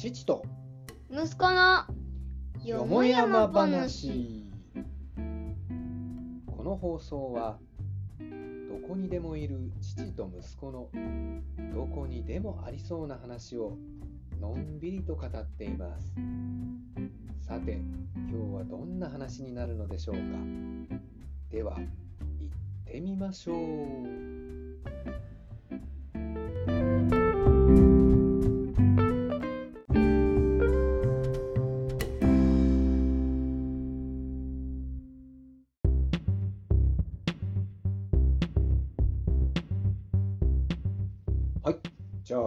[0.00, 0.42] 父と。
[1.10, 1.84] 息子の
[2.64, 4.46] よもやま話。
[6.46, 7.58] この放送は
[8.18, 10.88] どこにでもいる父と息子の
[11.74, 13.76] どこにでもありそうな話を
[14.40, 16.14] のんびりと語っています。
[17.42, 17.72] さて
[18.30, 20.22] 今日はどんな話になるのでしょうか。
[21.50, 21.88] では行っ
[22.86, 24.29] てみましょう
[41.70, 41.78] はい。
[42.24, 42.40] じゃあ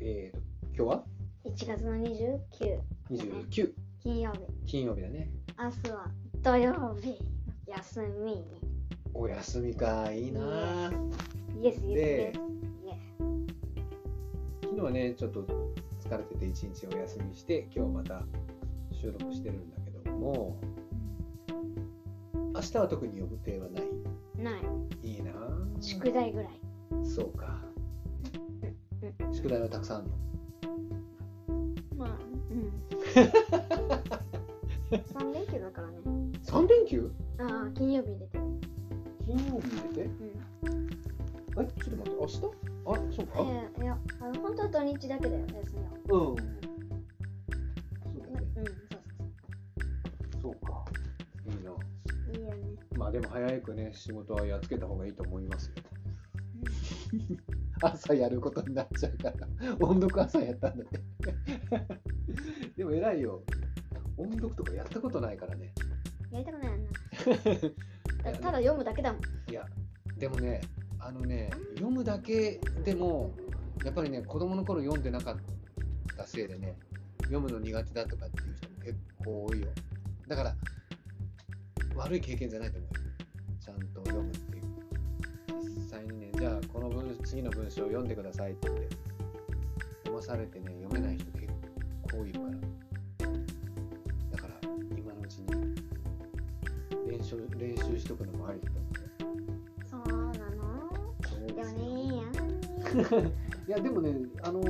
[0.00, 0.38] えーと
[0.74, 1.04] 今日は
[1.44, 2.80] ？1月の29
[3.10, 4.40] 29金曜日。
[4.66, 5.30] 金曜日だね。
[5.58, 6.06] 明日は
[6.42, 7.18] 土曜日。
[7.68, 8.44] 休み。
[9.12, 10.10] お休みか。
[10.12, 10.40] いいな。
[10.88, 10.90] あ
[11.60, 12.38] イエスイエでス
[12.86, 12.92] イエ
[14.62, 15.42] 昨日はねちょっと
[16.00, 18.24] 疲れてて一日お休みして今日また
[18.92, 20.56] 収録してるんだけども
[22.54, 23.82] 明日は特に予定はない？
[24.36, 24.62] スない。
[25.02, 25.32] いいな。
[25.32, 25.36] あ
[25.80, 26.60] 宿題ぐらい。
[27.04, 27.60] そうか
[29.32, 30.16] 宿題はたくさんあるの？
[31.96, 32.08] まあ
[32.50, 32.72] うん。
[34.90, 35.94] 3連休だからね。
[36.44, 37.10] 3連休？
[37.38, 38.44] ああ金曜日出てる。
[39.26, 40.10] 金曜日入れて？
[40.62, 40.88] うん。
[40.88, 42.36] えちょっと待って明日？
[42.36, 43.40] あそうか。
[43.42, 43.52] いや
[43.82, 45.90] いやあの本当は土日だけだよ休みは。
[46.08, 46.36] うん。
[46.36, 50.42] そうだねうんそう。
[50.42, 50.84] そうか。
[51.46, 51.70] いいな。
[51.70, 51.76] そ
[52.32, 52.56] ういいよね。
[52.96, 55.74] まあでも早くね仕事はやっつけた方がいいと思いますよ
[57.80, 59.76] 朝やることになっちゃうから。
[59.80, 61.00] 音読朝やったんだって。
[62.76, 63.42] でも偉いよ。
[64.16, 65.72] 音読とかやったことないからね。
[66.30, 66.88] やりたくないな。
[68.32, 69.22] たただ読むだけだもん。
[69.50, 69.66] いや
[70.16, 70.60] でもね
[70.98, 73.34] あのね読むだけでも
[73.84, 75.36] やっぱりね子供の頃読んでなかっ
[76.16, 76.76] たせいでね
[77.22, 79.68] 読むの苦手だとかっていう人も結構多いよ。
[80.26, 80.56] だから
[81.94, 83.08] 悪い経験じゃないと思うよ。
[83.60, 84.57] ちゃんと読むっていう
[85.62, 88.68] 実際にねじゃあこの文次の文章を読んでくださいって
[90.04, 91.52] 読まされてね読めない人結
[92.12, 92.52] 構いるから。
[94.30, 94.54] だから
[94.96, 95.46] 今のうちに
[97.10, 99.00] 練習練習しとくのもありだと思う。
[99.00, 99.08] よ
[99.90, 100.68] そうなの？
[101.46, 102.22] でもそうよねいいや。
[103.68, 104.62] いやでもねあの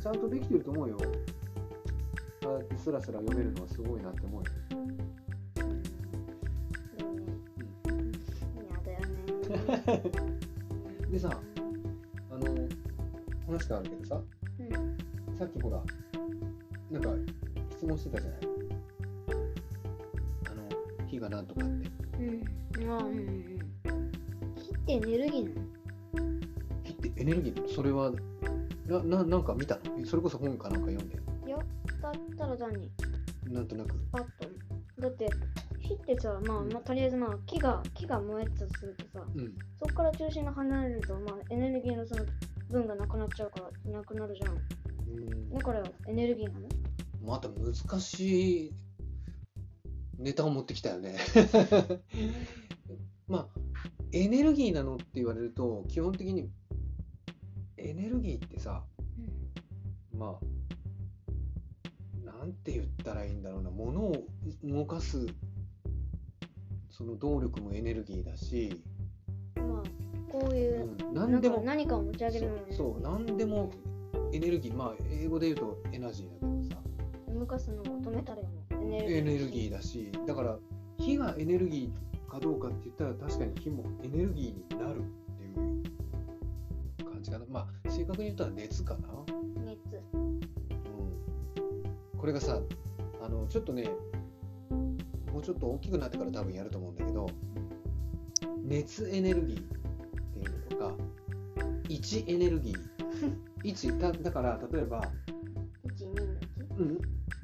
[0.00, 0.96] ちゃんとできてると思うよ。
[2.44, 4.50] ああやってスラスラ読めるのはすごいなって思うよ
[11.10, 11.40] でさ
[12.30, 12.46] あの
[13.46, 14.20] 話変わるけどさ
[14.58, 14.62] う
[15.32, 15.36] ん。
[15.36, 15.82] さっきほら
[16.90, 17.10] なんか
[17.70, 18.40] 質問してたじゃない？
[20.50, 21.90] あの火がなんとかって。
[22.80, 22.90] うん。
[22.90, 23.58] あうんうんうん。
[24.56, 26.40] 火ってエネルギーなの？
[26.84, 27.68] 火ってエネルギー？
[27.74, 28.12] それは
[28.86, 30.04] なななんか見たの？
[30.06, 31.16] それこそ本かなんか読んで。
[31.46, 31.58] いや
[32.00, 32.90] だったら単に
[33.52, 33.94] なんとなく。
[34.12, 34.48] パッと
[35.02, 35.28] だって
[35.86, 39.54] 火ってさまあ、まあ、とりあえずまあ木が木が燃えたとするとさうん。
[39.78, 42.24] そこから中心が離れるとまあエネルギーのその
[42.70, 44.52] 分がなくなっちゃうからなくなるじゃん。
[44.52, 45.50] うん。
[45.50, 46.68] だからエネルギーなの？
[47.24, 48.72] また難しい
[50.18, 51.16] ネタを持ってきたよね。
[53.28, 53.60] まあ
[54.12, 56.50] エネルギーなのって言われると基本的に
[57.76, 58.84] エネルギーってさ
[60.12, 60.56] まあ
[62.24, 63.70] なんて言ったらいいんだろうな。
[63.70, 64.24] 物を
[64.64, 65.26] 動かす
[66.96, 68.80] その動力もエネルギーだし、
[69.56, 73.70] まあこういうう、ん、何でも何かを持ち上げるのにそう何でも
[74.32, 76.82] エネルギーまあ英語で言うとエナジーだけどさ。
[77.38, 80.56] 動かすのを止めたらもエネルギーエネルギーだしだから
[80.98, 85.02] 火がエネルギーかどうかって言ったら確かに火もエネルギーになるっ
[85.36, 87.44] ていう感じかな。
[87.50, 89.08] まあ正確に言ったら熱かな、
[89.66, 89.78] 熱。
[90.14, 90.40] うん、
[92.16, 92.58] これがさ
[93.22, 93.90] あのちょっとね
[95.36, 97.28] もうちょっと大きくなってから多分やると思うんだけど
[98.64, 99.62] 熱エネルギーっ
[100.32, 100.94] ていうのとか
[101.90, 102.78] 位置エネルギー。
[103.62, 105.00] 位置だだから例えば、
[105.84, 106.98] 1、2の1うん、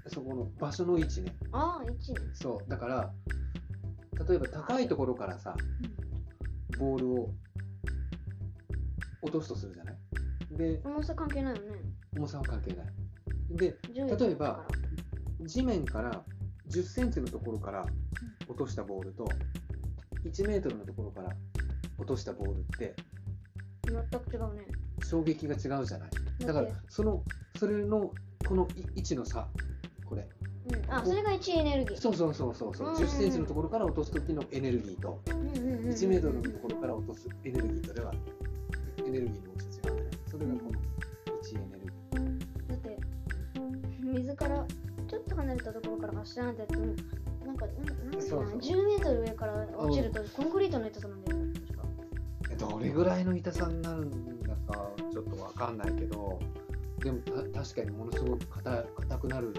[0.06, 1.34] そこの場所の位置ね。
[1.52, 2.30] ああ、1ね。
[2.32, 2.70] そう。
[2.70, 3.12] だから
[4.26, 5.54] 例えば高いところからさ
[6.78, 7.30] ボールを
[9.20, 9.96] 落とすとするじゃない？
[10.56, 11.78] で重さ関係ないよね。
[12.16, 12.86] 重さは関係ない。
[13.50, 14.66] で例えば
[15.42, 16.24] 地面から
[16.72, 17.86] 1 0センチのところから
[18.48, 19.28] 落としたボールと
[20.24, 21.28] 1メートルのところから
[21.98, 22.94] 落としたボールって
[23.84, 24.66] 全く違うね。
[25.04, 26.10] 衝撃が違うじゃない。
[26.46, 27.22] だからその
[27.58, 28.12] それの
[28.46, 29.46] このい位置の差
[30.06, 30.26] これ。
[30.68, 32.00] うん、あ、それが1エネルギー。
[32.00, 32.88] そうそうそうそうそう。
[32.88, 32.94] うん。
[32.94, 35.90] 1 0センチのところから落とす時のエネルギーとうんうんうんうん。
[35.90, 38.14] 1メートルのところから落とすエネルギーとでは
[39.04, 39.51] エネルギーの
[46.24, 51.38] たところかないとやつなんかなんなんそうそう10メートル上から落ちるとコンクリートの痛さなんだよ
[52.46, 56.38] 確かどれぐらいの痛さになるんだかちょっとわかんないけど
[57.02, 59.54] でもた確かにものすごく硬硬くなる、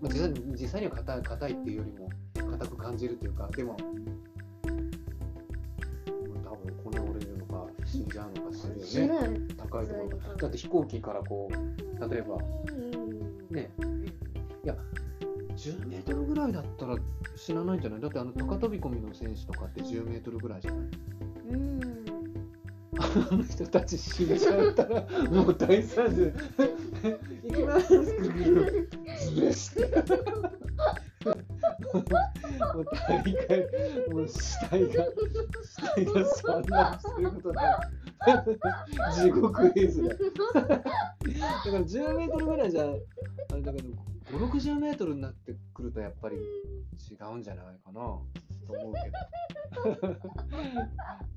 [0.00, 2.10] まあ、実際実際には硬い硬いっていうよりも
[2.50, 3.76] 硬く感じるというかでも
[6.44, 12.36] 多分骨折れるのか死んじゃうのかするよね死ぬよね高いところだって飛行機からこう例えば
[13.50, 13.70] ね
[14.64, 14.76] いや
[15.58, 16.94] 10メートルぐらいだったら
[17.36, 18.00] 死なないんじゃない？
[18.00, 20.80] だってあの高飛び込みの選手とかって10メートルぐらいじゃない？
[21.50, 21.80] うん。
[23.00, 26.32] あの人たち死んじゃったらもう大惨事。
[27.44, 27.88] 行きます。
[29.34, 29.80] ズレして
[31.24, 33.66] もう大会
[34.10, 35.04] もう死体が
[35.64, 37.80] 死体が散乱してることだ
[39.14, 40.10] 地獄絵図だ。
[40.10, 40.16] よ
[40.54, 40.92] だから
[41.80, 42.86] 10メートルぐらいじゃあ
[43.54, 43.88] れだけど
[44.32, 45.47] 5 6 0メートルになって
[45.78, 48.00] くるとやっぱり違うんじゃないかな。
[48.00, 49.10] と思うけ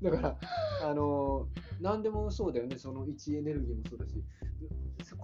[0.02, 0.10] ど。
[0.10, 0.38] だから
[0.90, 1.46] あの
[1.80, 2.76] 何でもそうだよね。
[2.76, 4.22] その位置エネルギーもそうだし。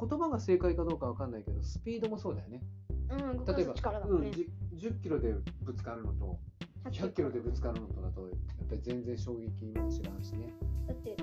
[0.00, 2.62] 言葉が正解かどうかわかんないけどスピードもそうだよね。
[3.11, 6.38] うん例えば、うんん力だもね、じ10キロでぶつかるのと
[6.85, 10.53] 100キロでぶつかるのとだとやっぱり全然衝撃も違うしね。
[10.87, 11.17] だって、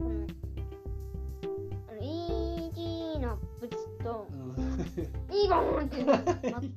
[0.00, 0.26] うん、
[5.44, 5.96] E ボーンって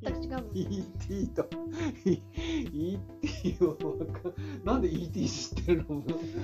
[0.01, 1.47] 全く違うもん ET と
[2.05, 3.77] ET を
[4.65, 6.03] なんで ET 知ってるの？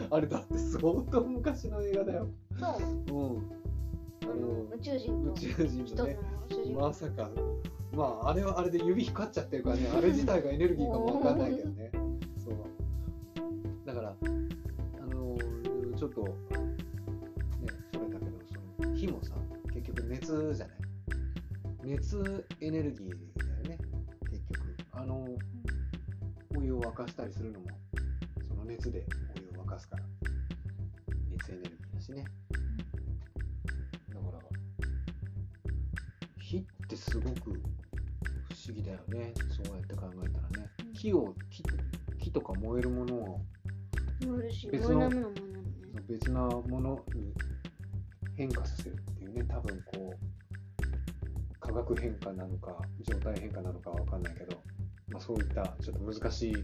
[0.10, 2.28] あれだって相当昔の映画だよ。
[2.60, 2.68] そ
[3.12, 3.38] ううん。
[4.26, 6.18] ああのの宇宙人と宇宙人ね、
[6.76, 7.30] まさか。
[7.96, 11.92] まああれはあれで指光っちゃってるからね、あれ自体がエネルギーかもわかんないけどね。
[12.44, 12.56] そう。
[13.86, 16.30] だから、あのーちょっと、ね、
[17.94, 18.32] それだけど、
[18.80, 19.36] その火もさ、
[19.74, 20.78] 結局熱じゃない？
[21.84, 23.10] 熱エネルギー
[23.46, 23.78] だよね、
[24.30, 24.76] 結局。
[24.94, 25.28] あの、
[26.58, 27.68] お湯を沸かしたりするのも、
[28.48, 30.04] その熱でお湯を沸かすから、
[31.30, 32.26] 熱エネルギーだしね。
[34.10, 34.40] だから、
[36.40, 40.70] 火ってすごく不思議だよね、そうやって考えたらね。
[40.94, 41.64] 木を、木
[42.24, 43.42] 木とか燃えるものを
[44.72, 45.10] 別の
[46.08, 47.34] 別なものに
[48.38, 50.33] 変化させるっていうね多分こう
[51.74, 54.62] 化学変化なのか状態変化なのかわかんないけど、
[55.10, 56.56] まあ、そういったちょっと難しい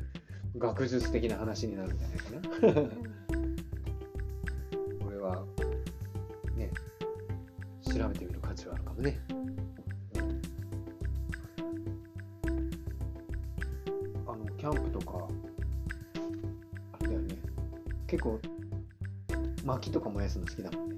[0.58, 2.90] 学術的な話になるんじゃないかな。
[5.04, 5.44] これは
[6.56, 6.70] ね
[7.82, 9.20] 調べてみる価値はあるかもね、
[14.28, 15.28] あのキャンプとか
[17.02, 17.36] あれだよね。
[18.06, 18.40] 結構
[19.66, 20.96] 薪とか燃やすの好きだもんね。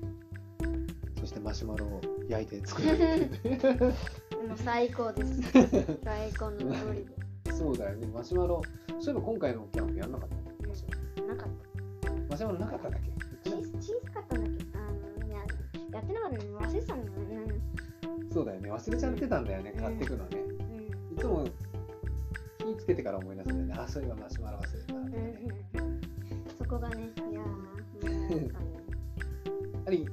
[1.20, 3.78] そしてマシュマロを焼いて作るっていうね。
[4.48, 5.42] もう最高です。
[6.04, 7.52] 最高の料理で。
[7.54, 8.08] そうだよね。
[8.08, 8.62] マシュマロ。
[9.00, 11.50] そういえば今回のキャンプやんなかったねマシュマなかっ
[12.02, 13.02] たロマシュマロなかったんだっ
[13.44, 13.50] け？
[13.50, 14.64] 小小さかったんだけ？
[14.64, 14.82] どあ
[15.22, 15.38] のいや
[15.92, 17.54] やってなかったね忘れてたんだよね。
[18.32, 18.72] そうだよね。
[18.72, 19.74] 忘れちゃってたんだよね。
[19.78, 20.38] 買ってくのね。
[21.10, 21.18] うん。
[21.18, 21.46] いつも
[22.66, 23.74] 火つけてから思い出すんだよね。
[23.78, 25.36] あそういえばマシュマロ忘れてたね。
[25.76, 26.02] うん
[26.58, 28.54] そこがねいやー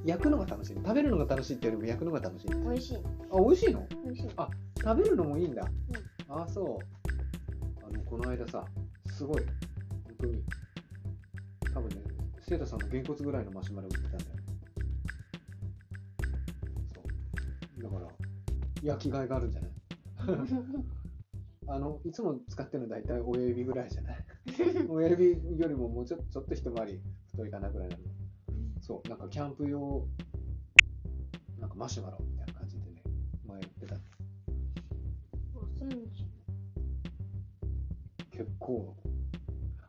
[0.05, 0.75] 焼くのが楽しい。
[0.75, 2.47] 食べるのが楽しいってよりも焼くのが楽しい。
[2.49, 2.97] 美味しい。
[2.97, 3.87] あ美味しいの？
[4.05, 4.29] 美味しい。
[4.37, 4.49] あ
[4.81, 5.63] 食べるのもいいんだ、
[6.29, 6.65] あそう。
[7.85, 8.65] あのこの間さ
[9.07, 10.43] すごい本当に
[11.73, 11.95] 多分ね
[12.41, 14.21] セイタさんのげんこつぐらいのマシュマロ売ってたんだよ。
[14.21, 14.33] ね
[16.93, 17.01] そ
[17.79, 17.83] う。
[17.83, 18.07] だから
[18.83, 19.71] 焼きがいがあるんじゃない？
[21.71, 24.17] あのいつも使ってるの大体親指ぐらいじゃない？
[24.89, 28.03] 親指よりももうちょちょっと一回り太いかなぐらいなの
[28.89, 30.03] そうなんかキャンプ用
[31.59, 33.03] なんかマシュマロみたいな感じでね
[33.47, 33.95] 前売ってた。
[38.31, 38.95] 結構。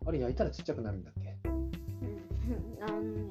[0.04, 1.34] あれ焼いたらちっちゃくなるんだっけ？
[1.48, 2.84] うん。
[2.84, 3.30] あのね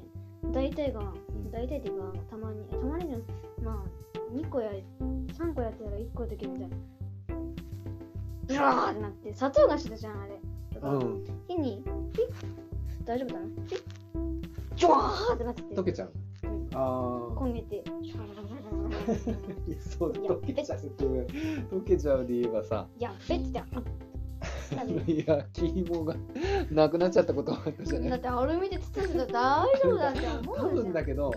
[0.52, 1.14] 大体が
[1.52, 3.18] 大体っていうかたまにたまにね
[3.62, 6.76] まあ2個や3個やったら1個できるみたいな。
[8.48, 10.40] ブワーってなって砂糖菓子だじゃんあれ。
[10.74, 11.24] だからうん。
[11.46, 13.46] 火にピッ大丈夫だな？
[13.68, 13.99] ピッ
[14.80, 15.74] ジョワーってなってて。
[15.74, 16.12] 溶けちゃう。
[16.44, 16.68] うん。
[16.74, 17.84] ああ焦げて。
[19.78, 20.78] そう溶けちゃう
[21.70, 23.80] 溶けちゃうで言えばさやっべって言って
[24.78, 26.14] あいや焼き芋が
[26.70, 28.10] なくなっちゃったこともあったじゃない。
[28.10, 30.84] だってアルミで包んでたら大丈夫だって思多うじゃん。
[30.84, 31.32] 分だけど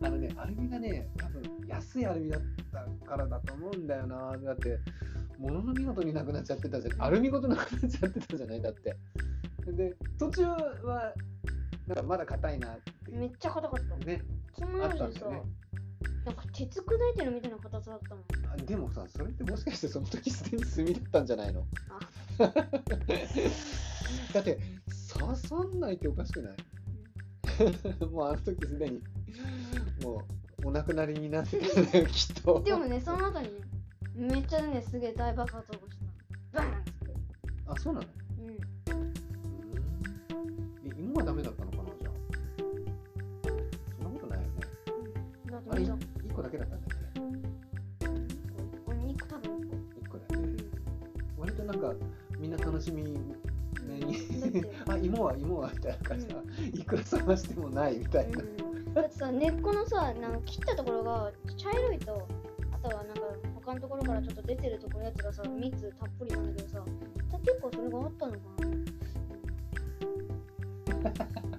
[0.00, 2.40] うんあのねアルミがね多分安いアルミだっ
[2.72, 4.36] たからだと思うんだよな。
[4.44, 4.78] だって
[5.38, 7.02] 物の見事になくなっちゃってたじゃん。
[7.02, 8.62] アルミごとなくなっちゃってたじゃない。
[8.62, 8.96] だって。
[9.72, 11.12] で途中は
[11.88, 14.06] なんかまだ硬いなってめっちゃ硬かった。
[14.06, 14.22] ね。
[14.54, 15.50] つまあったんでさんだよね。
[16.26, 16.82] なんか鉄砕
[17.14, 18.24] いてるみたいな硬さだったもん。
[18.52, 21.64] あでもさそれってもしかしてその時すでに炭だったんじゃないの？
[21.88, 21.98] あ。
[24.34, 24.58] だって
[25.18, 26.56] 刺さんないっておかしくない？
[28.12, 29.02] もうあの時すでに
[30.02, 30.22] も
[30.64, 32.62] うお亡くなりになってたんだよ きっと。
[32.62, 33.60] でもねその後にね
[34.14, 35.96] めっちゃねすげえ大爆発起こし
[36.52, 36.70] たの。
[36.70, 36.84] バーン
[37.68, 38.06] あそうなの？
[38.40, 38.56] うん。
[40.84, 41.77] え芋はダメだったの？
[45.70, 46.98] あれだって見た1個だけだったんだっ
[48.86, 50.64] お肉多分け1個だよね
[51.38, 51.92] 割となんか
[52.38, 53.02] みんな楽しみ
[53.88, 54.16] めに
[54.86, 55.98] あ芋は芋はみたいな。
[55.98, 56.34] 感じで、
[56.74, 62.28] いくら探してもないみたいな、うん、だってさ根っこのさなんか切ったところが茶色いと
[62.72, 63.22] あとはなんか
[63.54, 66.84] 他のところからちょっと出てるところやつがさ蜜たっぷりなんだけどさ
[67.44, 68.38] 結構それがあったのか
[71.50, 71.57] な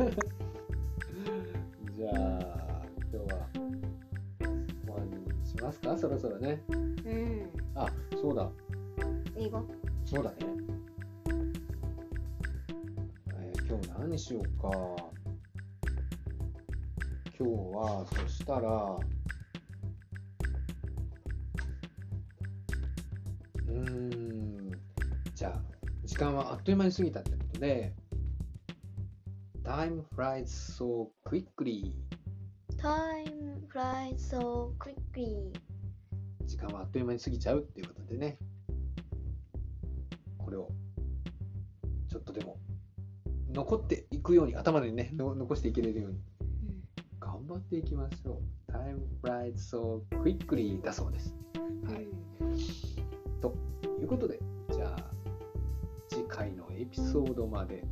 [1.96, 5.96] じゃあ今日は終わりにしますか？
[5.98, 6.62] そろそろね。
[6.70, 7.50] うん。
[7.74, 7.86] あ
[8.20, 8.50] そうだ。
[9.36, 9.62] 英語？
[10.06, 10.36] そうだね、
[13.34, 14.70] えー今日何しようか。
[17.38, 18.98] 今日はそしたら
[23.68, 24.70] うーん
[25.34, 25.62] じゃあ
[26.04, 27.94] 時間はあっという間に過ぎたってことで
[29.70, 31.94] Time flies so quickly.
[32.76, 35.52] Time flies so quickly.
[36.44, 38.36] 時間はあっという間に過ぎちゃうっていうことでね。
[40.38, 40.72] これを
[42.08, 42.56] ちょっとでも
[43.52, 46.18] 残っていくように頭にねの残していけれるように
[47.20, 48.72] 頑張っていきましょう。
[48.72, 51.32] Time flies so quickly だそうです。
[51.84, 52.08] はい。
[53.40, 53.54] と
[54.00, 54.40] いうことで
[54.72, 55.10] じゃあ
[56.08, 57.84] 次回のエピソードまで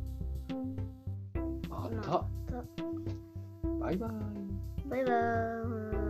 [1.79, 2.25] また。
[3.79, 4.09] バイバイ。
[4.89, 6.08] バイバーイ